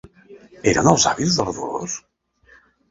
Eren 0.71 0.89
els 0.93 1.05
avis 1.11 1.39
de 1.41 1.47
la 1.51 1.57
Dolors? 1.61 2.03